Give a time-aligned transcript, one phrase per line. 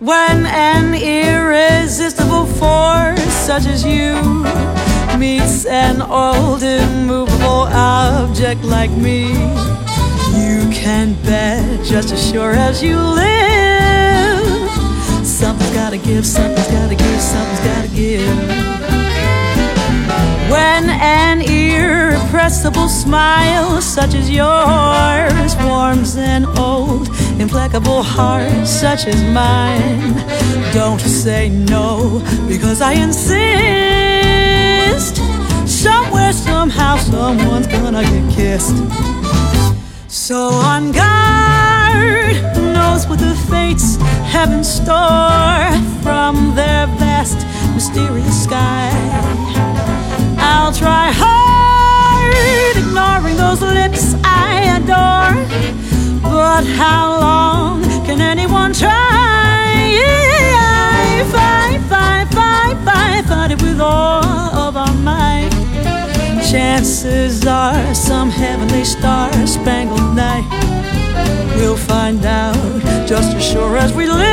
[0.00, 4.14] When an irresistible force such as you
[5.18, 9.28] meets an old immovable object like me,
[10.40, 14.70] you can bet just as sure as you live.
[15.26, 18.38] Something's gotta give, something's gotta give, something's gotta give.
[20.50, 21.29] When an
[22.40, 27.06] irrepressible smile such as yours warms an old,
[27.38, 30.14] implacable heart such as mine,
[30.72, 33.36] don't say no because I insist.
[35.68, 38.74] Somewhere, somehow, someone's gonna get kissed.
[40.08, 43.96] So on guard, knows what the fates
[44.32, 45.70] have in store
[46.02, 49.09] from their vast, mysterious sky.
[56.60, 59.96] But how long can anyone try?
[61.32, 64.22] Fight, fight, fight, fight, fight it with all
[64.66, 65.48] of our might.
[66.50, 70.44] Chances are some heavenly star spangled night.
[71.56, 74.29] We'll find out just as sure as we live.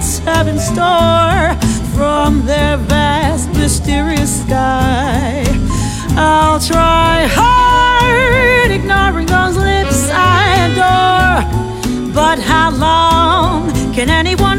[0.00, 1.54] Fates have in store
[1.94, 5.44] from their vast, mysterious sky?
[6.16, 12.12] I'll try hard, ignoring those lips I adore.
[12.12, 14.49] But how long can anyone?